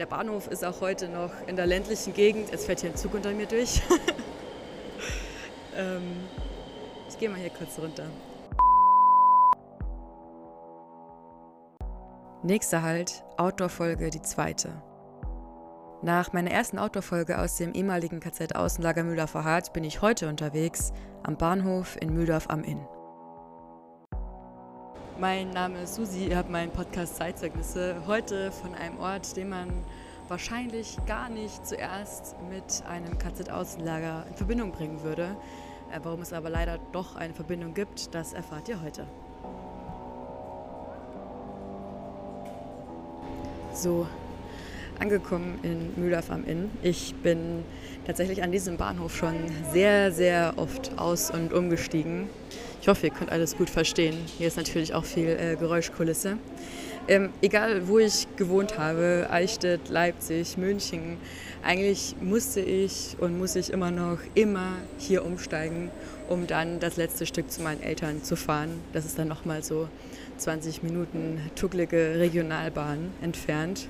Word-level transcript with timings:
Der 0.00 0.06
Bahnhof 0.06 0.46
ist 0.46 0.64
auch 0.64 0.80
heute 0.80 1.10
noch 1.10 1.30
in 1.46 1.56
der 1.56 1.66
ländlichen 1.66 2.14
Gegend. 2.14 2.50
Es 2.54 2.64
fährt 2.64 2.80
hier 2.80 2.88
ein 2.88 2.96
Zug 2.96 3.12
unter 3.12 3.32
mir 3.32 3.44
durch. 3.44 3.82
ähm, 5.76 6.02
ich 7.06 7.18
gehe 7.18 7.28
mal 7.28 7.38
hier 7.38 7.50
kurz 7.50 7.78
runter. 7.78 8.06
Nächster 12.42 12.80
Halt, 12.80 13.22
Outdoor-Folge, 13.36 14.08
die 14.08 14.22
zweite. 14.22 14.70
Nach 16.00 16.32
meiner 16.32 16.50
ersten 16.50 16.78
Outdoor-Folge 16.78 17.38
aus 17.38 17.56
dem 17.56 17.74
ehemaligen 17.74 18.20
KZ 18.20 18.56
Außenlager 18.56 19.04
Mühldorfer 19.04 19.44
Hart 19.44 19.74
bin 19.74 19.84
ich 19.84 20.00
heute 20.00 20.30
unterwegs 20.30 20.94
am 21.24 21.36
Bahnhof 21.36 21.98
in 22.00 22.14
Mühldorf 22.14 22.48
am 22.48 22.64
Inn. 22.64 22.80
Mein 25.20 25.50
Name 25.50 25.82
ist 25.82 25.96
Susi, 25.96 26.28
ihr 26.28 26.38
habt 26.38 26.48
meinen 26.48 26.70
Podcast 26.70 27.16
Zeitzeugnisse. 27.16 27.96
Heute 28.06 28.50
von 28.50 28.74
einem 28.74 28.98
Ort, 28.98 29.36
den 29.36 29.50
man 29.50 29.68
wahrscheinlich 30.28 30.96
gar 31.04 31.28
nicht 31.28 31.66
zuerst 31.66 32.36
mit 32.48 32.82
einem 32.88 33.18
KZ-Außenlager 33.18 34.24
in 34.30 34.34
Verbindung 34.34 34.72
bringen 34.72 35.02
würde. 35.02 35.36
Äh, 35.92 36.00
warum 36.02 36.22
es 36.22 36.32
aber 36.32 36.48
leider 36.48 36.78
doch 36.92 37.16
eine 37.16 37.34
Verbindung 37.34 37.74
gibt, 37.74 38.14
das 38.14 38.32
erfahrt 38.32 38.70
ihr 38.70 38.80
heute. 38.80 39.04
So, 43.74 44.06
angekommen 45.00 45.58
in 45.62 46.00
Mühldorf 46.02 46.30
am 46.30 46.46
Inn. 46.46 46.70
Ich 46.82 47.14
bin 47.16 47.62
tatsächlich 48.06 48.42
an 48.42 48.52
diesem 48.52 48.78
Bahnhof 48.78 49.14
schon 49.14 49.34
sehr, 49.70 50.12
sehr 50.12 50.54
oft 50.56 50.98
aus- 50.98 51.30
und 51.30 51.52
umgestiegen. 51.52 52.30
Ich 52.80 52.88
hoffe, 52.88 53.08
ihr 53.08 53.12
könnt 53.12 53.30
alles 53.30 53.58
gut 53.58 53.68
verstehen. 53.68 54.16
Hier 54.38 54.46
ist 54.46 54.56
natürlich 54.56 54.94
auch 54.94 55.04
viel 55.04 55.28
äh, 55.28 55.56
Geräuschkulisse. 55.56 56.38
Ähm, 57.08 57.28
egal, 57.42 57.88
wo 57.88 57.98
ich 57.98 58.26
gewohnt 58.36 58.78
habe, 58.78 59.26
Eichstätt, 59.30 59.90
Leipzig, 59.90 60.56
München, 60.56 61.18
eigentlich 61.62 62.16
musste 62.22 62.60
ich 62.60 63.16
und 63.18 63.36
muss 63.38 63.54
ich 63.54 63.70
immer 63.70 63.90
noch 63.90 64.18
immer 64.34 64.76
hier 64.98 65.26
umsteigen, 65.26 65.90
um 66.30 66.46
dann 66.46 66.80
das 66.80 66.96
letzte 66.96 67.26
Stück 67.26 67.50
zu 67.50 67.60
meinen 67.60 67.82
Eltern 67.82 68.22
zu 68.22 68.34
fahren. 68.34 68.70
Das 68.94 69.04
ist 69.04 69.18
dann 69.18 69.28
nochmal 69.28 69.62
so 69.62 69.88
20 70.38 70.82
Minuten 70.82 71.38
tucklige 71.56 72.14
Regionalbahn 72.16 73.12
entfernt. 73.20 73.88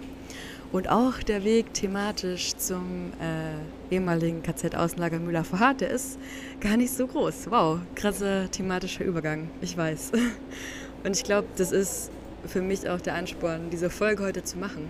Und 0.73 0.89
auch 0.89 1.21
der 1.25 1.43
Weg 1.43 1.75
thematisch 1.75 2.55
zum 2.55 3.13
äh, 3.21 3.93
ehemaligen 3.93 4.41
KZ-Außenlager 4.45 5.19
Müller 5.19 5.45
Hart, 5.59 5.81
der 5.81 5.91
ist 5.91 6.17
gar 6.61 6.77
nicht 6.77 6.93
so 6.93 7.09
groß. 7.09 7.51
Wow, 7.51 7.81
krasser 7.97 8.49
thematischer 8.49 9.05
Übergang, 9.05 9.51
ich 9.61 9.77
weiß. 9.77 10.13
Und 11.05 11.17
ich 11.17 11.25
glaube, 11.25 11.49
das 11.57 11.73
ist 11.73 12.13
für 12.47 12.63
mich 12.63 12.89
auch 12.89 13.01
der 13.01 13.15
Ansporn, 13.15 13.71
diese 13.71 13.91
Folge 13.91 14.23
heute 14.23 14.45
zu 14.45 14.59
machen, 14.59 14.87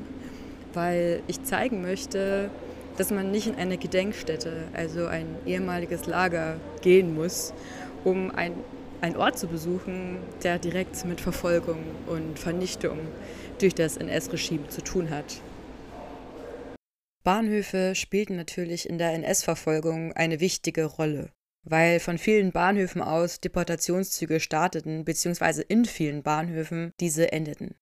weil 0.74 1.22
ich 1.28 1.44
zeigen 1.44 1.80
möchte, 1.80 2.50
dass 2.98 3.10
man 3.10 3.30
nicht 3.30 3.46
in 3.46 3.54
eine 3.54 3.78
Gedenkstätte, 3.78 4.64
also 4.74 5.06
ein 5.06 5.26
ehemaliges 5.46 6.06
Lager, 6.06 6.56
gehen 6.82 7.14
muss, 7.14 7.54
um 8.04 8.30
ein, 8.32 8.52
einen 9.00 9.16
Ort 9.16 9.38
zu 9.38 9.46
besuchen, 9.46 10.18
der 10.42 10.58
direkt 10.58 11.06
mit 11.06 11.22
Verfolgung 11.22 11.78
und 12.06 12.38
Vernichtung 12.38 12.98
durch 13.58 13.74
das 13.74 13.96
NS-Regime 13.96 14.68
zu 14.68 14.82
tun 14.82 15.08
hat. 15.08 15.40
Bahnhöfe 17.22 17.94
spielten 17.94 18.36
natürlich 18.36 18.88
in 18.88 18.96
der 18.96 19.12
NS-Verfolgung 19.12 20.12
eine 20.14 20.40
wichtige 20.40 20.86
Rolle, 20.86 21.30
weil 21.64 22.00
von 22.00 22.16
vielen 22.16 22.50
Bahnhöfen 22.50 23.02
aus 23.02 23.40
Deportationszüge 23.40 24.40
starteten 24.40 25.04
bzw. 25.04 25.62
in 25.68 25.84
vielen 25.84 26.22
Bahnhöfen 26.22 26.92
diese 26.98 27.30
endeten. 27.30 27.74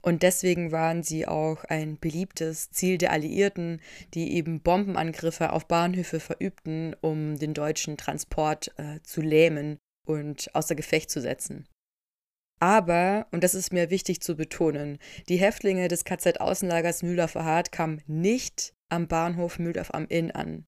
Und 0.00 0.22
deswegen 0.22 0.72
waren 0.72 1.02
sie 1.02 1.26
auch 1.26 1.64
ein 1.64 1.98
beliebtes 1.98 2.70
Ziel 2.70 2.96
der 2.96 3.10
Alliierten, 3.12 3.82
die 4.14 4.34
eben 4.34 4.62
Bombenangriffe 4.62 5.52
auf 5.52 5.66
Bahnhöfe 5.66 6.20
verübten, 6.20 6.94
um 7.00 7.38
den 7.38 7.54
deutschen 7.54 7.96
Transport 7.96 8.72
äh, 8.78 9.00
zu 9.02 9.20
lähmen 9.20 9.78
und 10.06 10.54
außer 10.54 10.74
Gefecht 10.76 11.10
zu 11.10 11.20
setzen. 11.20 11.66
Aber, 12.60 13.26
und 13.32 13.44
das 13.44 13.54
ist 13.54 13.72
mir 13.72 13.90
wichtig 13.90 14.22
zu 14.22 14.36
betonen, 14.36 14.98
die 15.28 15.36
Häftlinge 15.36 15.88
des 15.88 16.04
KZ-Außenlagers 16.04 17.02
Mühldorfer 17.02 17.44
Hart 17.44 17.70
kamen 17.72 18.00
nicht 18.06 18.75
am 18.88 19.08
Bahnhof 19.08 19.58
Mühldorf 19.58 19.90
am 19.92 20.06
Inn 20.08 20.30
an. 20.30 20.66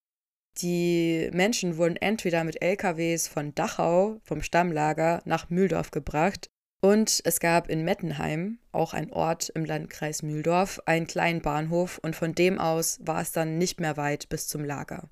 Die 0.59 1.31
Menschen 1.33 1.77
wurden 1.77 1.97
entweder 1.97 2.43
mit 2.45 2.61
LKWs 2.63 3.29
von 3.29 3.55
Dachau, 3.55 4.21
vom 4.25 4.43
Stammlager, 4.43 5.23
nach 5.25 5.51
Mühldorf 5.51 5.91
gebracht 5.91 6.51
und 6.81 7.21
es 7.25 7.41
gab 7.41 7.69
in 7.69 7.85
Mettenheim, 7.85 8.59
auch 8.71 8.95
ein 8.95 9.13
Ort 9.13 9.49
im 9.51 9.65
Landkreis 9.65 10.23
Mühldorf, 10.23 10.81
einen 10.87 11.07
kleinen 11.07 11.43
Bahnhof 11.43 11.99
und 11.99 12.15
von 12.15 12.35
dem 12.35 12.59
aus 12.59 12.99
war 13.03 13.21
es 13.21 13.33
dann 13.33 13.59
nicht 13.59 13.81
mehr 13.81 13.97
weit 13.97 14.29
bis 14.29 14.47
zum 14.47 14.65
Lager. 14.65 15.09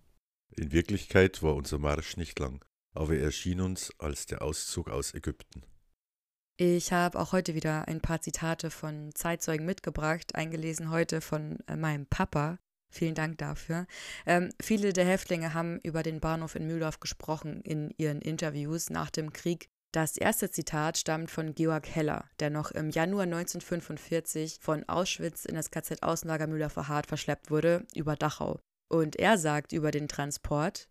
In 0.56 0.72
Wirklichkeit 0.72 1.43
war 1.43 1.55
unser 1.55 1.78
Marsch 1.78 2.16
nicht 2.16 2.39
lang, 2.39 2.65
aber 2.95 3.16
er 3.16 3.25
erschien 3.25 3.61
uns 3.61 3.93
als 3.99 4.27
der 4.27 4.43
Auszug 4.43 4.89
aus 4.89 5.12
Ägypten. 5.15 5.62
Ich 6.59 6.93
habe 6.93 7.19
auch 7.19 7.33
heute 7.33 7.55
wieder 7.55 7.87
ein 7.87 8.00
paar 8.00 8.22
Zitate 8.22 8.71
von 8.71 9.15
Zeitzeugen 9.15 9.66
mitgebracht, 9.66 10.34
eingelesen 10.34 10.91
heute 10.91 11.21
von 11.21 11.59
äh, 11.66 11.77
meinem 11.77 12.06
Papa. 12.06 12.59
Vielen 12.91 13.14
Dank 13.14 13.38
dafür. 13.38 13.86
Ähm, 14.24 14.50
viele 14.60 14.92
der 14.92 15.04
Häftlinge 15.04 15.54
haben 15.54 15.80
über 15.82 16.02
den 16.02 16.20
Bahnhof 16.20 16.54
in 16.54 16.66
Mühldorf 16.66 17.00
gesprochen 17.00 17.60
in 17.62 17.92
ihren 17.98 18.20
Interviews 18.20 18.91
nach 18.91 19.10
dem 19.10 19.32
Krieg. 19.32 19.69
Das 19.92 20.16
erste 20.16 20.50
Zitat 20.50 20.98
stammt 20.98 21.30
von 21.30 21.54
Georg 21.54 21.88
Heller, 21.88 22.24
der 22.41 22.50
noch 22.50 22.70
im 22.70 22.91
Januar 22.91 23.24
1945 23.24 24.58
von 24.60 24.88
Auschwitz 24.88 25.44
in 25.44 25.54
das 25.54 25.70
KZ 25.70 26.02
Außenlager 26.02 26.47
Mühldorfer 26.47 26.88
Hart 26.88 27.06
verschleppt 27.06 27.50
wurde, 27.50 27.86
über 27.94 28.14
Dachau. 28.16 28.60
Und 28.88 29.16
er 29.16 29.38
sagt 29.38 29.72
über 29.72 29.91
den 29.91 30.08
Transport: 30.08 30.88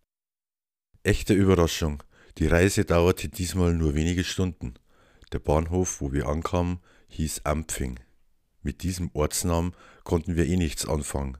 Echte 1.02 1.34
Überraschung. 1.34 2.02
Die 2.38 2.46
Reise 2.46 2.84
dauerte 2.84 3.28
diesmal 3.28 3.72
nur 3.72 3.94
wenige 3.94 4.24
Stunden. 4.24 4.74
Der 5.32 5.38
Bahnhof, 5.38 6.00
wo 6.00 6.12
wir 6.12 6.26
ankamen, 6.26 6.80
hieß 7.08 7.42
Ampfing. 7.44 8.00
Mit 8.62 8.82
diesem 8.82 9.10
Ortsnamen 9.14 9.74
konnten 10.04 10.36
wir 10.36 10.46
eh 10.46 10.56
nichts 10.56 10.86
anfangen 10.86 11.38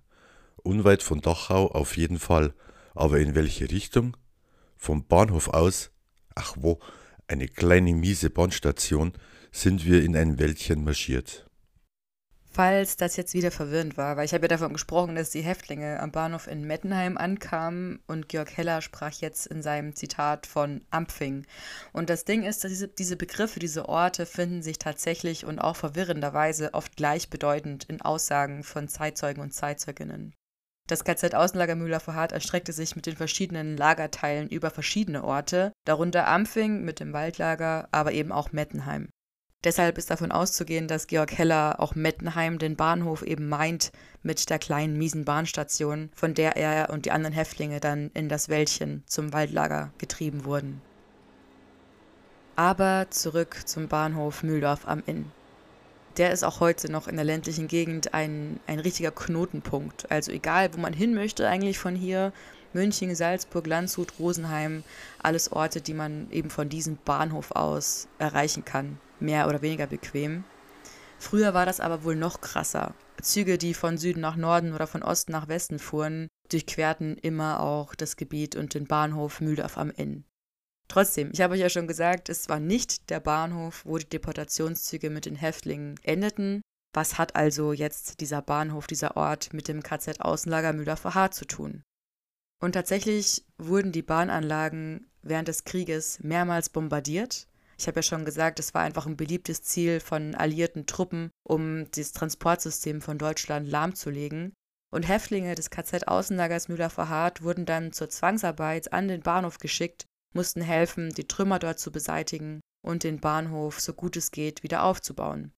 unweit 0.62 1.02
von 1.02 1.20
Dachau 1.20 1.68
auf 1.68 1.96
jeden 1.96 2.18
Fall. 2.18 2.54
Aber 2.94 3.18
in 3.18 3.34
welche 3.34 3.70
Richtung? 3.70 4.16
Vom 4.76 5.06
Bahnhof 5.06 5.48
aus, 5.48 5.90
ach 6.34 6.56
wo, 6.58 6.78
eine 7.28 7.48
kleine 7.48 7.92
miese 7.94 8.30
Bahnstation, 8.30 9.12
sind 9.52 9.84
wir 9.84 10.02
in 10.02 10.16
ein 10.16 10.38
Wäldchen 10.38 10.84
marschiert. 10.84 11.46
Falls 12.56 12.96
das 12.96 13.16
jetzt 13.16 13.34
wieder 13.34 13.50
verwirrend 13.50 13.98
war, 13.98 14.16
weil 14.16 14.24
ich 14.24 14.32
habe 14.32 14.44
ja 14.44 14.48
davon 14.48 14.72
gesprochen, 14.72 15.14
dass 15.14 15.28
die 15.28 15.42
Häftlinge 15.42 16.00
am 16.00 16.10
Bahnhof 16.10 16.46
in 16.46 16.66
Mettenheim 16.66 17.18
ankamen 17.18 18.00
und 18.06 18.30
Georg 18.30 18.56
Heller 18.56 18.80
sprach 18.80 19.12
jetzt 19.12 19.46
in 19.46 19.60
seinem 19.60 19.94
Zitat 19.94 20.46
von 20.46 20.80
Ampfing. 20.88 21.44
Und 21.92 22.08
das 22.08 22.24
Ding 22.24 22.44
ist, 22.44 22.64
dass 22.64 22.70
diese, 22.70 22.88
diese 22.88 23.16
Begriffe, 23.16 23.60
diese 23.60 23.90
Orte 23.90 24.24
finden 24.24 24.62
sich 24.62 24.78
tatsächlich 24.78 25.44
und 25.44 25.58
auch 25.58 25.76
verwirrenderweise 25.76 26.72
oft 26.72 26.96
gleichbedeutend 26.96 27.84
in 27.84 28.00
Aussagen 28.00 28.64
von 28.64 28.88
Zeitzeugen 28.88 29.42
und 29.42 29.52
Zeitzeuginnen. 29.52 30.34
Das 30.86 31.02
KZ 31.02 31.34
Außenlager 31.34 32.00
vor 32.00 32.14
Hart 32.14 32.30
erstreckte 32.30 32.72
sich 32.72 32.94
mit 32.94 33.06
den 33.06 33.16
verschiedenen 33.16 33.76
Lagerteilen 33.76 34.48
über 34.48 34.70
verschiedene 34.70 35.24
Orte, 35.24 35.72
darunter 35.84 36.28
Ampfing 36.28 36.84
mit 36.84 37.00
dem 37.00 37.12
Waldlager, 37.12 37.88
aber 37.90 38.12
eben 38.12 38.30
auch 38.30 38.52
Mettenheim. 38.52 39.08
Deshalb 39.64 39.98
ist 39.98 40.10
davon 40.10 40.30
auszugehen, 40.30 40.86
dass 40.86 41.08
Georg 41.08 41.36
Heller 41.36 41.80
auch 41.80 41.96
Mettenheim 41.96 42.60
den 42.60 42.76
Bahnhof 42.76 43.22
eben 43.22 43.48
meint 43.48 43.90
mit 44.22 44.48
der 44.48 44.60
kleinen 44.60 44.96
miesen 44.96 45.24
Bahnstation, 45.24 46.10
von 46.14 46.34
der 46.34 46.56
er 46.56 46.90
und 46.90 47.04
die 47.04 47.10
anderen 47.10 47.34
Häftlinge 47.34 47.80
dann 47.80 48.12
in 48.14 48.28
das 48.28 48.48
Wäldchen 48.48 49.02
zum 49.06 49.32
Waldlager 49.32 49.92
getrieben 49.98 50.44
wurden. 50.44 50.80
Aber 52.54 53.06
zurück 53.10 53.66
zum 53.66 53.88
Bahnhof 53.88 54.44
Mühldorf 54.44 54.86
am 54.86 55.02
Inn 55.04 55.32
der 56.16 56.32
ist 56.32 56.44
auch 56.44 56.60
heute 56.60 56.90
noch 56.90 57.08
in 57.08 57.16
der 57.16 57.24
ländlichen 57.24 57.68
Gegend 57.68 58.14
ein, 58.14 58.60
ein 58.66 58.78
richtiger 58.78 59.10
Knotenpunkt. 59.10 60.10
Also 60.10 60.32
egal, 60.32 60.70
wo 60.74 60.80
man 60.80 60.92
hin 60.92 61.14
möchte 61.14 61.48
eigentlich 61.48 61.78
von 61.78 61.94
hier, 61.94 62.32
München, 62.72 63.14
Salzburg, 63.14 63.66
Landshut, 63.66 64.18
Rosenheim, 64.18 64.82
alles 65.22 65.52
Orte, 65.52 65.80
die 65.80 65.94
man 65.94 66.30
eben 66.30 66.50
von 66.50 66.68
diesem 66.68 66.98
Bahnhof 67.04 67.52
aus 67.52 68.08
erreichen 68.18 68.64
kann, 68.64 68.98
mehr 69.20 69.48
oder 69.48 69.62
weniger 69.62 69.86
bequem. 69.86 70.44
Früher 71.18 71.54
war 71.54 71.66
das 71.66 71.80
aber 71.80 72.04
wohl 72.04 72.16
noch 72.16 72.40
krasser. 72.40 72.94
Züge, 73.22 73.56
die 73.56 73.72
von 73.72 73.96
Süden 73.96 74.20
nach 74.20 74.36
Norden 74.36 74.74
oder 74.74 74.86
von 74.86 75.02
Osten 75.02 75.32
nach 75.32 75.48
Westen 75.48 75.78
fuhren, 75.78 76.28
durchquerten 76.50 77.16
immer 77.16 77.60
auch 77.60 77.94
das 77.94 78.16
Gebiet 78.16 78.56
und 78.56 78.74
den 78.74 78.86
Bahnhof 78.86 79.40
Mühldorf 79.40 79.78
am 79.78 79.90
Inn. 79.90 80.24
Trotzdem, 80.88 81.30
ich 81.32 81.40
habe 81.40 81.54
euch 81.54 81.60
ja 81.60 81.68
schon 81.68 81.88
gesagt, 81.88 82.28
es 82.28 82.48
war 82.48 82.60
nicht 82.60 83.10
der 83.10 83.20
Bahnhof, 83.20 83.84
wo 83.84 83.98
die 83.98 84.08
Deportationszüge 84.08 85.10
mit 85.10 85.26
den 85.26 85.36
Häftlingen 85.36 85.96
endeten. 86.02 86.62
Was 86.92 87.18
hat 87.18 87.36
also 87.36 87.72
jetzt 87.72 88.20
dieser 88.20 88.40
Bahnhof, 88.40 88.86
dieser 88.86 89.16
Ort 89.16 89.52
mit 89.52 89.68
dem 89.68 89.82
KZ 89.82 90.20
Außenlager 90.20 90.72
Mühldorfer 90.72 91.14
Hart 91.14 91.34
zu 91.34 91.44
tun? 91.44 91.82
Und 92.62 92.72
tatsächlich 92.72 93.44
wurden 93.58 93.92
die 93.92 94.02
Bahnanlagen 94.02 95.10
während 95.22 95.48
des 95.48 95.64
Krieges 95.64 96.20
mehrmals 96.20 96.70
bombardiert. 96.70 97.48
Ich 97.78 97.86
habe 97.86 97.98
ja 97.98 98.02
schon 98.02 98.24
gesagt, 98.24 98.58
es 98.58 98.72
war 98.72 98.82
einfach 98.82 99.06
ein 99.06 99.18
beliebtes 99.18 99.62
Ziel 99.62 100.00
von 100.00 100.34
alliierten 100.34 100.86
Truppen, 100.86 101.30
um 101.42 101.90
das 101.90 102.12
Transportsystem 102.12 103.02
von 103.02 103.18
Deutschland 103.18 103.68
lahmzulegen. 103.68 104.54
Und 104.90 105.06
Häftlinge 105.06 105.54
des 105.54 105.68
KZ-Außenlagers 105.68 106.68
Müller-Verhardt 106.68 107.42
wurden 107.42 107.66
dann 107.66 107.92
zur 107.92 108.08
Zwangsarbeit 108.08 108.92
an 108.94 109.08
den 109.08 109.20
Bahnhof 109.20 109.58
geschickt, 109.58 110.06
mussten 110.36 110.60
helfen, 110.60 111.12
die 111.14 111.26
Trümmer 111.26 111.58
dort 111.58 111.80
zu 111.80 111.90
beseitigen 111.90 112.60
und 112.84 113.02
den 113.02 113.20
Bahnhof 113.20 113.80
so 113.80 113.92
gut 113.92 114.16
es 114.16 114.30
geht 114.30 114.62
wieder 114.62 114.84
aufzubauen. 114.84 115.52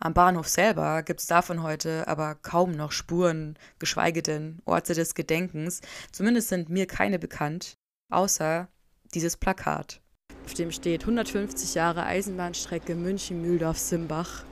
Am 0.00 0.14
Bahnhof 0.14 0.48
selber 0.48 1.02
gibt 1.02 1.20
es 1.20 1.26
davon 1.26 1.62
heute 1.62 2.08
aber 2.08 2.36
kaum 2.36 2.72
noch 2.72 2.92
Spuren, 2.92 3.58
geschweige 3.78 4.22
denn 4.22 4.62
Orte 4.64 4.94
des 4.94 5.14
Gedenkens. 5.14 5.80
Zumindest 6.12 6.48
sind 6.48 6.70
mir 6.70 6.86
keine 6.86 7.18
bekannt, 7.18 7.74
außer 8.10 8.68
dieses 9.12 9.36
Plakat, 9.36 10.00
auf 10.48 10.54
dem 10.54 10.72
steht 10.72 11.02
150 11.02 11.74
Jahre 11.74 12.04
Eisenbahnstrecke 12.04 12.94
München-Mühldorf-Simbach. 12.94 14.44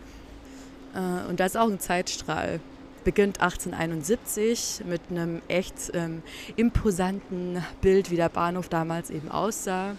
Äh, 0.95 1.27
und 1.27 1.41
da 1.41 1.47
ist 1.47 1.57
auch 1.57 1.71
ein 1.71 1.81
Zeitstrahl. 1.81 2.61
Beginnt 3.07 3.41
1871 3.41 4.83
mit 4.85 5.01
einem 5.11 5.41
echt 5.47 5.93
ähm, 5.95 6.25
imposanten 6.57 7.65
Bild, 7.81 8.11
wie 8.11 8.17
der 8.17 8.29
Bahnhof 8.29 8.69
damals 8.69 9.11
eben 9.11 9.31
aussah. 9.31 9.95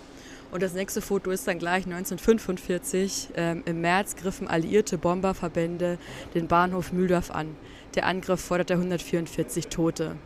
Und 0.51 0.62
das 0.62 0.74
nächste 0.74 1.00
Foto 1.01 1.31
ist 1.31 1.48
dann 1.48 1.57
gleich 1.57 1.86
1945. 1.86 3.30
Ähm, 3.38 3.63
Im 3.65 3.80
März 3.80 4.18
griffen 4.18 4.50
alliierte 4.50 4.98
Bomberverbände 4.98 6.00
den 6.36 6.50
Bahnhof 6.50 6.92
Mühldorf 6.92 7.31
an. 7.31 7.56
Der 7.95 8.07
Angriff 8.07 8.42
forderte 8.42 8.74
144 8.74 9.68
Tote. 9.68 10.18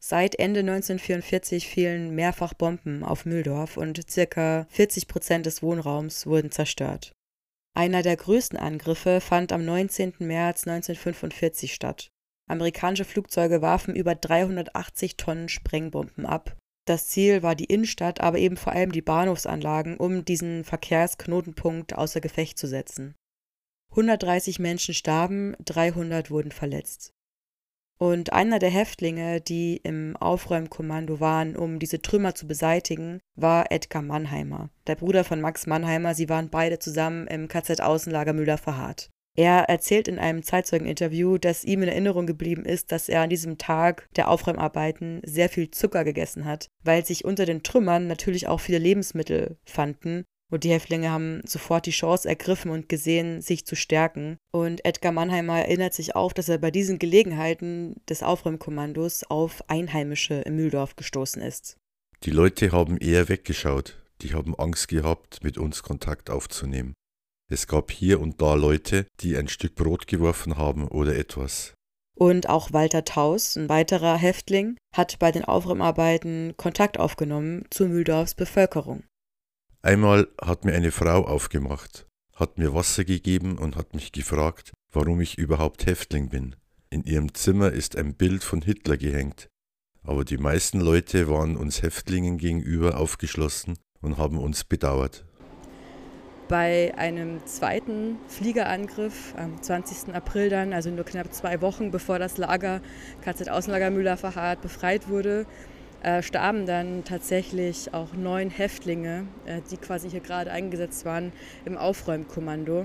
Seit 0.00 0.36
Ende 0.40 0.60
1944 0.60 1.68
fielen 1.68 2.16
mehrfach 2.16 2.54
Bomben 2.54 3.04
auf 3.04 3.24
Mühldorf 3.24 3.76
und 3.76 4.10
circa 4.10 4.66
40 4.70 5.06
Prozent 5.06 5.46
des 5.46 5.62
Wohnraums 5.62 6.26
wurden 6.26 6.50
zerstört. 6.50 7.13
Einer 7.74 8.02
der 8.02 8.16
größten 8.16 8.58
Angriffe 8.58 9.20
fand 9.20 9.52
am 9.52 9.64
19. 9.64 10.14
März 10.20 10.66
1945 10.66 11.74
statt. 11.74 12.08
Amerikanische 12.48 13.04
Flugzeuge 13.04 13.62
warfen 13.62 13.96
über 13.96 14.14
380 14.14 15.16
Tonnen 15.16 15.48
Sprengbomben 15.48 16.26
ab 16.26 16.56
das 16.86 17.08
Ziel 17.08 17.42
war 17.42 17.54
die 17.54 17.64
Innenstadt, 17.64 18.20
aber 18.20 18.38
eben 18.38 18.56
vor 18.58 18.74
allem 18.74 18.92
die 18.92 19.00
Bahnhofsanlagen, 19.00 19.96
um 19.96 20.24
diesen 20.24 20.64
Verkehrsknotenpunkt 20.64 21.94
außer 21.94 22.20
Gefecht 22.20 22.58
zu 22.58 22.66
setzen. 22.66 23.14
130 23.90 24.58
Menschen 24.58 24.92
starben, 24.92 25.56
300 25.64 26.30
wurden 26.30 26.52
verletzt. 26.52 27.13
Und 27.98 28.32
einer 28.32 28.58
der 28.58 28.70
Häftlinge, 28.70 29.40
die 29.40 29.76
im 29.76 30.16
Aufräumkommando 30.16 31.20
waren, 31.20 31.56
um 31.56 31.78
diese 31.78 32.02
Trümmer 32.02 32.34
zu 32.34 32.46
beseitigen, 32.46 33.20
war 33.36 33.70
Edgar 33.70 34.02
Mannheimer, 34.02 34.70
der 34.86 34.96
Bruder 34.96 35.24
von 35.24 35.40
Max 35.40 35.66
Mannheimer. 35.66 36.14
Sie 36.14 36.28
waren 36.28 36.50
beide 36.50 36.78
zusammen 36.78 37.26
im 37.28 37.48
KZ-Außenlager 37.48 38.32
Müller 38.32 38.58
verharrt. 38.58 39.10
Er 39.36 39.68
erzählt 39.68 40.06
in 40.06 40.20
einem 40.20 40.44
Zeitzeugeninterview, 40.44 41.38
dass 41.38 41.64
ihm 41.64 41.82
in 41.82 41.88
Erinnerung 41.88 42.26
geblieben 42.26 42.64
ist, 42.64 42.92
dass 42.92 43.08
er 43.08 43.22
an 43.22 43.30
diesem 43.30 43.58
Tag 43.58 44.08
der 44.14 44.28
Aufräumarbeiten 44.28 45.20
sehr 45.24 45.48
viel 45.48 45.70
Zucker 45.72 46.04
gegessen 46.04 46.44
hat, 46.44 46.68
weil 46.84 47.04
sich 47.04 47.24
unter 47.24 47.44
den 47.44 47.64
Trümmern 47.64 48.06
natürlich 48.06 48.46
auch 48.46 48.60
viele 48.60 48.78
Lebensmittel 48.78 49.58
fanden. 49.64 50.24
Und 50.52 50.64
die 50.64 50.70
Häftlinge 50.70 51.10
haben 51.10 51.40
sofort 51.46 51.86
die 51.86 51.90
Chance 51.90 52.28
ergriffen 52.28 52.70
und 52.70 52.88
gesehen, 52.88 53.40
sich 53.40 53.66
zu 53.66 53.76
stärken. 53.76 54.36
Und 54.52 54.84
Edgar 54.84 55.12
Mannheimer 55.12 55.60
erinnert 55.60 55.94
sich 55.94 56.14
auch, 56.14 56.32
dass 56.32 56.48
er 56.48 56.58
bei 56.58 56.70
diesen 56.70 56.98
Gelegenheiten 56.98 57.96
des 58.08 58.22
Aufräumkommandos 58.22 59.24
auf 59.24 59.68
Einheimische 59.68 60.34
im 60.34 60.56
Mühldorf 60.56 60.96
gestoßen 60.96 61.42
ist. 61.42 61.76
Die 62.24 62.30
Leute 62.30 62.72
haben 62.72 62.98
eher 62.98 63.28
weggeschaut. 63.28 64.00
Die 64.22 64.32
haben 64.32 64.54
Angst 64.54 64.88
gehabt, 64.88 65.42
mit 65.42 65.58
uns 65.58 65.82
Kontakt 65.82 66.30
aufzunehmen. 66.30 66.94
Es 67.50 67.66
gab 67.66 67.90
hier 67.90 68.20
und 68.20 68.40
da 68.40 68.54
Leute, 68.54 69.06
die 69.20 69.36
ein 69.36 69.48
Stück 69.48 69.74
Brot 69.74 70.06
geworfen 70.06 70.56
haben 70.56 70.88
oder 70.88 71.14
etwas. 71.16 71.74
Und 72.16 72.48
auch 72.48 72.72
Walter 72.72 73.04
Taus, 73.04 73.56
ein 73.56 73.68
weiterer 73.68 74.16
Häftling, 74.16 74.76
hat 74.94 75.18
bei 75.18 75.32
den 75.32 75.44
Aufräumarbeiten 75.44 76.54
Kontakt 76.56 76.98
aufgenommen 76.98 77.64
zu 77.70 77.86
Mühldorfs 77.86 78.34
Bevölkerung. 78.34 79.02
Einmal 79.84 80.28
hat 80.40 80.64
mir 80.64 80.72
eine 80.72 80.90
Frau 80.90 81.26
aufgemacht, 81.26 82.06
hat 82.34 82.56
mir 82.56 82.72
Wasser 82.72 83.04
gegeben 83.04 83.58
und 83.58 83.76
hat 83.76 83.92
mich 83.92 84.12
gefragt, 84.12 84.72
warum 84.90 85.20
ich 85.20 85.36
überhaupt 85.36 85.84
Häftling 85.84 86.30
bin. 86.30 86.56
In 86.88 87.04
ihrem 87.04 87.34
Zimmer 87.34 87.70
ist 87.70 87.94
ein 87.94 88.14
Bild 88.14 88.44
von 88.44 88.62
Hitler 88.62 88.96
gehängt, 88.96 89.48
aber 90.02 90.24
die 90.24 90.38
meisten 90.38 90.80
Leute 90.80 91.28
waren 91.28 91.58
uns 91.58 91.82
Häftlingen 91.82 92.38
gegenüber 92.38 92.96
aufgeschlossen 92.96 93.76
und 94.00 94.16
haben 94.16 94.38
uns 94.38 94.64
bedauert. 94.64 95.26
Bei 96.48 96.94
einem 96.96 97.44
zweiten 97.44 98.16
Fliegerangriff 98.28 99.34
am 99.36 99.62
20. 99.62 100.14
April 100.14 100.48
dann, 100.48 100.72
also 100.72 100.88
nur 100.88 101.04
knapp 101.04 101.34
zwei 101.34 101.60
Wochen 101.60 101.90
bevor 101.90 102.18
das 102.18 102.38
Lager 102.38 102.80
KZ 103.22 103.50
Außenlager 103.50 104.16
verharrt 104.16 104.62
befreit 104.62 105.10
wurde, 105.10 105.44
äh, 106.04 106.22
starben 106.22 106.66
dann 106.66 107.02
tatsächlich 107.04 107.94
auch 107.94 108.12
neun 108.12 108.50
Häftlinge, 108.50 109.26
äh, 109.46 109.62
die 109.70 109.78
quasi 109.78 110.10
hier 110.10 110.20
gerade 110.20 110.50
eingesetzt 110.50 111.04
waren 111.06 111.32
im 111.64 111.78
Aufräumkommando. 111.78 112.80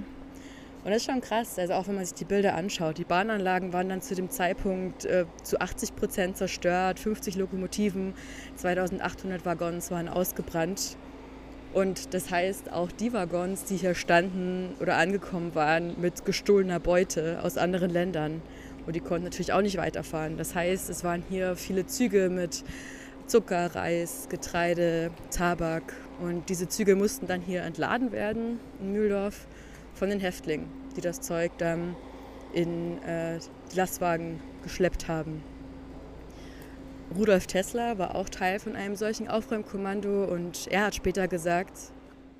Und 0.85 0.91
das 0.91 0.97
ist 0.97 1.05
schon 1.05 1.19
krass, 1.19 1.59
also 1.59 1.73
auch 1.73 1.87
wenn 1.89 1.95
man 1.95 2.05
sich 2.05 2.13
die 2.13 2.23
Bilder 2.23 2.55
anschaut. 2.55 2.97
Die 2.97 3.03
Bahnanlagen 3.03 3.73
waren 3.73 3.89
dann 3.89 4.01
zu 4.01 4.15
dem 4.15 4.29
Zeitpunkt 4.29 5.03
äh, 5.03 5.25
zu 5.43 5.59
80 5.59 5.97
Prozent 5.97 6.37
zerstört, 6.37 6.97
50 6.97 7.35
Lokomotiven, 7.35 8.13
2800 8.55 9.45
Waggons 9.45 9.91
waren 9.91 10.07
ausgebrannt. 10.07 10.95
Und 11.73 12.13
das 12.13 12.31
heißt, 12.31 12.71
auch 12.71 12.89
die 12.89 13.11
Waggons, 13.11 13.65
die 13.65 13.75
hier 13.75 13.95
standen 13.95 14.73
oder 14.79 14.95
angekommen 14.95 15.53
waren 15.55 15.99
mit 15.99 16.23
gestohlener 16.23 16.79
Beute 16.79 17.41
aus 17.43 17.57
anderen 17.57 17.89
Ländern. 17.89 18.41
Und 18.87 18.95
die 18.95 19.01
konnten 19.01 19.25
natürlich 19.25 19.51
auch 19.51 19.61
nicht 19.61 19.77
weiterfahren. 19.77 20.37
Das 20.37 20.55
heißt, 20.55 20.89
es 20.89 21.03
waren 21.03 21.21
hier 21.29 21.57
viele 21.57 21.85
Züge 21.85 22.29
mit 22.29 22.63
Zucker, 23.29 23.75
Reis, 23.75 24.27
Getreide, 24.29 25.11
Tabak. 25.31 25.93
Und 26.19 26.49
diese 26.49 26.67
Züge 26.67 26.95
mussten 26.95 27.27
dann 27.27 27.41
hier 27.41 27.61
entladen 27.61 28.11
werden 28.11 28.59
in 28.81 28.91
Mühldorf 28.91 29.47
von 29.93 30.09
den 30.09 30.19
Häftlingen, 30.19 30.67
die 30.97 31.01
das 31.01 31.21
Zeug 31.21 31.51
dann 31.59 31.95
in 32.53 33.01
äh, 33.03 33.39
die 33.71 33.75
Lastwagen 33.77 34.39
geschleppt 34.63 35.07
haben. 35.07 35.43
Rudolf 37.15 37.47
Tesla 37.47 37.97
war 37.97 38.15
auch 38.15 38.29
Teil 38.29 38.59
von 38.59 38.75
einem 38.75 38.95
solchen 38.95 39.27
Aufräumkommando 39.27 40.25
und 40.25 40.67
er 40.67 40.87
hat 40.87 40.95
später 40.95 41.27
gesagt, 41.27 41.91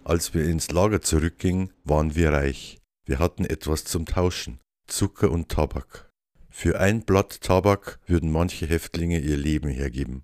als 0.03 0.33
wir 0.33 0.45
ins 0.45 0.71
Lager 0.71 1.01
zurückgingen, 1.01 1.71
waren 1.83 2.15
wir 2.15 2.31
reich. 2.31 2.79
Wir 3.05 3.19
hatten 3.19 3.45
etwas 3.45 3.83
zum 3.83 4.05
Tauschen, 4.05 4.59
Zucker 4.87 5.29
und 5.29 5.49
Tabak. 5.49 6.09
Für 6.49 6.79
ein 6.79 7.03
Blatt 7.03 7.41
Tabak 7.41 7.99
würden 8.07 8.31
manche 8.31 8.65
Häftlinge 8.65 9.19
ihr 9.19 9.37
Leben 9.37 9.69
hergeben. 9.69 10.23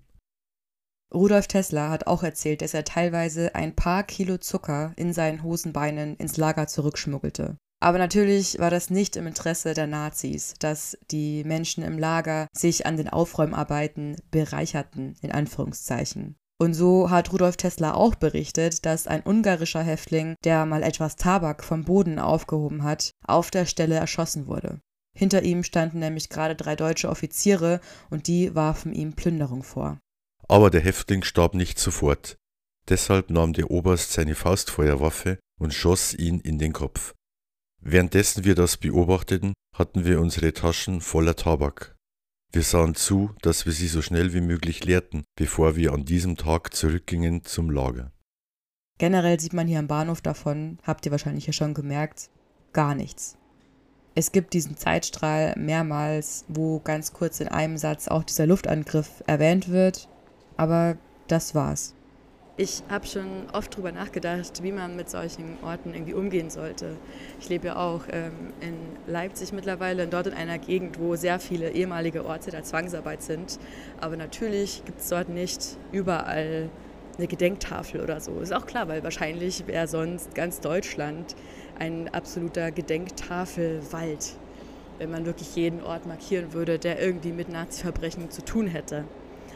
Rudolf 1.14 1.48
Tesla 1.48 1.90
hat 1.90 2.08
auch 2.08 2.24
erzählt, 2.24 2.62
dass 2.62 2.74
er 2.74 2.84
teilweise 2.84 3.56
ein 3.56 3.76
paar 3.76 4.04
Kilo 4.04 4.38
Zucker 4.38 4.94
in 4.96 5.14
seinen 5.14 5.44
Hosenbeinen 5.44 6.16
ins 6.18 6.38
Lager 6.38 6.68
zurückschmuggelte. 6.68 7.58
Aber 7.80 7.98
natürlich 7.98 8.58
war 8.60 8.72
das 8.72 8.90
nicht 8.90 9.16
im 9.16 9.28
Interesse 9.28 9.74
der 9.74 9.88
Nazis, 9.88 10.56
dass 10.60 10.98
die 11.12 11.44
Menschen 11.44 11.84
im 11.84 12.00
Lager 12.00 12.48
sich 12.52 12.86
an 12.86 12.98
den 12.98 13.10
Aufräumarbeiten 13.10 14.16
bereicherten, 14.32 15.16
in 15.22 15.32
Anführungszeichen. 15.32 16.36
Und 16.58 16.74
so 16.74 17.10
hat 17.10 17.34
Rudolf 17.34 17.58
Tesla 17.58 17.94
auch 17.94 18.16
berichtet, 18.16 18.86
dass 18.86 19.08
ein 19.08 19.24
ungarischer 19.24 19.84
Häftling, 19.84 20.36
der 20.46 20.66
mal 20.66 20.84
etwas 20.84 21.18
Tabak 21.18 21.64
vom 21.64 21.84
Boden 21.84 22.18
aufgehoben 22.18 22.84
hat, 22.84 23.12
auf 23.28 23.52
der 23.52 23.66
Stelle 23.66 23.96
erschossen 23.96 24.48
wurde. 24.48 24.80
Hinter 25.18 25.44
ihm 25.44 25.64
standen 25.64 26.00
nämlich 26.00 26.30
gerade 26.30 26.56
drei 26.56 26.76
deutsche 26.76 27.10
Offiziere 27.10 27.82
und 28.10 28.28
die 28.28 28.56
warfen 28.56 28.94
ihm 28.94 29.14
Plünderung 29.14 29.64
vor. 29.64 30.00
Aber 30.48 30.70
der 30.70 30.82
Häftling 30.82 31.24
starb 31.24 31.54
nicht 31.54 31.80
sofort. 31.80 32.38
Deshalb 32.88 33.30
nahm 33.30 33.54
der 33.54 33.72
Oberst 33.72 34.12
seine 34.12 34.36
Faustfeuerwaffe 34.36 35.40
und 35.60 35.74
schoss 35.74 36.14
ihn 36.14 36.40
in 36.40 36.60
den 36.60 36.74
Kopf. 36.74 37.14
Währenddessen 37.82 38.44
wir 38.44 38.56
das 38.56 38.78
beobachteten, 38.78 39.54
hatten 39.76 40.06
wir 40.06 40.20
unsere 40.20 40.54
Taschen 40.54 41.02
voller 41.02 41.36
Tabak. 41.36 41.96
Wir 42.52 42.64
sahen 42.64 42.96
zu, 42.96 43.32
dass 43.42 43.66
wir 43.66 43.74
sie 43.74 43.88
so 43.88 44.02
schnell 44.02 44.34
wie 44.34 44.42
möglich 44.42 44.86
leerten, 44.86 45.24
bevor 45.36 45.76
wir 45.76 45.94
an 45.94 46.06
diesem 46.06 46.38
Tag 46.38 46.74
zurückgingen 46.74 47.44
zum 47.44 47.70
Lager. 47.70 48.12
Generell 48.98 49.40
sieht 49.40 49.54
man 49.54 49.68
hier 49.68 49.80
am 49.80 49.88
Bahnhof 49.88 50.22
davon, 50.22 50.80
habt 50.84 51.06
ihr 51.06 51.12
wahrscheinlich 51.12 51.48
ja 51.48 51.54
schon 51.54 51.74
gemerkt, 51.74 52.30
gar 52.72 52.96
nichts. 52.96 53.38
Es 54.16 54.32
gibt 54.32 54.54
diesen 54.54 54.78
Zeitstrahl 54.78 55.54
mehrmals, 55.58 56.46
wo 56.48 56.80
ganz 56.80 57.12
kurz 57.12 57.42
in 57.42 57.50
einem 57.50 57.78
Satz 57.78 58.08
auch 58.08 58.24
dieser 58.24 58.48
Luftangriff 58.48 59.22
erwähnt 59.28 59.68
wird, 59.68 60.08
aber 60.58 60.98
das 61.28 61.56
war's. 61.56 61.96
Ich 62.58 62.84
habe 62.88 63.06
schon 63.06 63.50
oft 63.52 63.74
darüber 63.74 63.92
nachgedacht, 63.92 64.64
wie 64.64 64.72
man 64.72 64.96
mit 64.96 65.10
solchen 65.10 65.58
Orten 65.62 65.94
irgendwie 65.94 66.14
umgehen 66.14 66.50
sollte. 66.50 66.96
Ich 67.38 67.50
lebe 67.50 67.68
ja 67.68 67.76
auch 67.76 68.04
ähm, 68.10 68.54
in 68.62 68.76
Leipzig 69.12 69.52
mittlerweile, 69.52 70.08
dort 70.08 70.28
in 70.28 70.34
einer 70.34 70.58
Gegend, 70.58 70.98
wo 70.98 71.18
sehr 71.18 71.40
viele 71.42 71.72
ehemalige 71.72 72.26
Orte 72.26 72.52
der 72.52 72.64
Zwangsarbeit 72.64 73.22
sind. 73.24 73.60
Aber 74.00 74.16
natürlich 74.16 74.86
gibt 74.86 75.02
es 75.02 75.10
dort 75.10 75.28
nicht 75.28 75.78
überall 75.92 76.70
eine 77.18 77.28
Gedenktafel 77.28 78.00
oder 78.00 78.22
so. 78.22 78.40
Ist 78.40 78.54
auch 78.54 78.66
klar, 78.66 78.88
weil 78.88 79.04
wahrscheinlich 79.04 79.68
wäre 79.68 79.90
sonst 79.90 80.34
ganz 80.34 80.62
Deutschland 80.62 81.36
ein 81.78 82.08
absoluter 82.14 82.72
Gedenktafelwald. 82.72 84.38
wenn 84.98 85.12
man 85.12 85.26
wirklich 85.26 85.58
jeden 85.58 85.84
Ort 85.84 86.06
markieren 86.06 86.54
würde, 86.54 86.80
der 86.80 87.02
irgendwie 87.02 87.34
mit 87.34 87.50
Nazi-Verbrechen 87.50 88.32
zu 88.32 88.46
tun 88.46 88.68
hätte. 88.68 89.04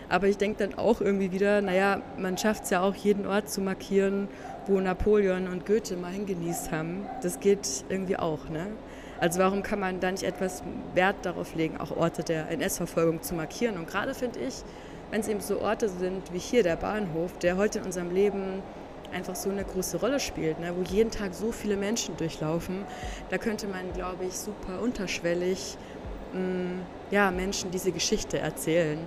Aber 0.09 0.27
ich 0.27 0.37
denke 0.37 0.67
dann 0.67 0.77
auch 0.77 1.01
irgendwie 1.01 1.31
wieder, 1.31 1.61
naja, 1.61 2.01
man 2.17 2.37
schafft 2.37 2.63
es 2.63 2.71
ja 2.71 2.81
auch, 2.81 2.95
jeden 2.95 3.27
Ort 3.27 3.49
zu 3.49 3.61
markieren, 3.61 4.27
wo 4.67 4.79
Napoleon 4.79 5.47
und 5.47 5.65
Goethe 5.65 5.95
mal 5.95 6.11
hingenießt 6.11 6.71
haben. 6.71 7.05
Das 7.21 7.39
geht 7.39 7.85
irgendwie 7.89 8.17
auch, 8.17 8.49
ne? 8.49 8.67
Also 9.19 9.39
warum 9.39 9.63
kann 9.63 9.79
man 9.79 9.99
da 9.99 10.11
nicht 10.11 10.23
etwas 10.23 10.63
Wert 10.93 11.17
darauf 11.23 11.53
legen, 11.53 11.77
auch 11.77 11.95
Orte 11.95 12.23
der 12.23 12.49
NS-Verfolgung 12.49 13.21
zu 13.21 13.35
markieren? 13.35 13.77
Und 13.77 13.87
gerade 13.87 14.13
finde 14.13 14.39
ich, 14.39 14.63
wenn 15.11 15.21
es 15.21 15.27
eben 15.27 15.41
so 15.41 15.59
Orte 15.59 15.89
sind 15.89 16.31
wie 16.33 16.39
hier 16.39 16.63
der 16.63 16.77
Bahnhof, 16.77 17.37
der 17.39 17.57
heute 17.57 17.79
in 17.79 17.85
unserem 17.85 18.13
Leben 18.13 18.63
einfach 19.11 19.35
so 19.35 19.49
eine 19.49 19.63
große 19.63 19.97
Rolle 19.97 20.19
spielt, 20.19 20.59
ne, 20.59 20.73
wo 20.75 20.83
jeden 20.83 21.11
Tag 21.11 21.33
so 21.33 21.51
viele 21.51 21.75
Menschen 21.75 22.15
durchlaufen, 22.17 22.85
da 23.29 23.37
könnte 23.37 23.67
man, 23.67 23.91
glaube 23.93 24.25
ich, 24.25 24.35
super 24.35 24.81
unterschwellig 24.81 25.77
mh, 26.33 26.39
mm, 26.39 26.79
ja, 27.11 27.31
Menschen 27.31 27.71
diese 27.71 27.91
Geschichte 27.91 28.39
erzählen. 28.39 28.99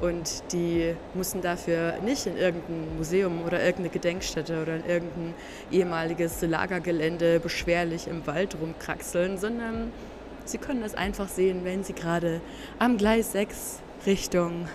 Und 0.00 0.44
die 0.52 0.94
mussten 1.12 1.42
dafür 1.42 1.98
nicht 2.02 2.26
in 2.26 2.36
irgendein 2.36 2.96
Museum 2.96 3.44
oder 3.44 3.60
irgendeine 3.60 3.90
Gedenkstätte 3.90 4.62
oder 4.62 4.76
in 4.76 4.86
irgendein 4.86 5.34
ehemaliges 5.70 6.40
Lagergelände 6.40 7.38
beschwerlich 7.38 8.08
im 8.08 8.26
Wald 8.26 8.56
rumkraxeln, 8.60 9.36
sondern 9.36 9.92
sie 10.46 10.56
können 10.56 10.80
das 10.80 10.94
einfach 10.94 11.28
sehen, 11.28 11.64
wenn 11.64 11.84
sie 11.84 11.92
gerade 11.92 12.40
am 12.78 12.96
Gleis 12.96 13.32
6 13.32 13.80
Richtung 14.06 14.68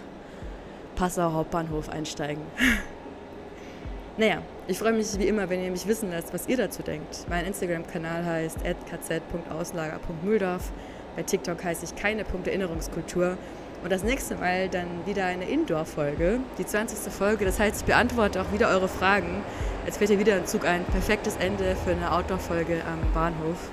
Passau 0.96 1.34
Hauptbahnhof 1.34 1.90
einsteigen. 1.90 2.44
naja, 4.18 4.44
ich 4.68 4.78
freue 4.78 4.94
mich 4.94 5.18
wie 5.18 5.28
immer, 5.28 5.50
wenn 5.50 5.64
ihr 5.64 5.72
mich 5.72 5.88
wissen 5.88 6.12
lasst, 6.12 6.36
was 6.36 6.48
ihr 6.48 6.58
dazu 6.58 6.84
denkt. 6.84 7.26
Mein 7.30 7.46
Instagram-Kanal 7.46 8.26
heißt 8.26 8.60
kz.auslager.mühldorf. 8.64 10.72
Bei 11.16 11.24
TikTok 11.24 11.64
heiße 11.64 11.86
ich 11.86 11.96
keine 11.96 12.26
Punkt 12.26 12.48
Erinnerungskultur. 12.48 13.38
Und 13.86 13.92
das 13.92 14.02
nächste 14.02 14.34
Mal 14.34 14.68
dann 14.68 14.88
wieder 15.06 15.26
eine 15.26 15.48
Indoor-Folge, 15.48 16.40
die 16.58 16.66
20. 16.66 17.14
Folge. 17.14 17.46
Das 17.46 17.60
heißt, 17.60 17.82
ich 17.82 17.86
beantworte 17.86 18.42
auch 18.42 18.52
wieder 18.52 18.70
eure 18.70 18.88
Fragen. 18.88 19.44
Jetzt 19.86 19.98
fällt 19.98 20.10
hier 20.10 20.18
wieder 20.18 20.34
ein 20.34 20.48
Zug 20.48 20.66
ein. 20.66 20.84
Perfektes 20.86 21.36
Ende 21.36 21.76
für 21.76 21.92
eine 21.92 22.12
Outdoor-Folge 22.12 22.82
am 22.84 23.14
Bahnhof. 23.14 23.70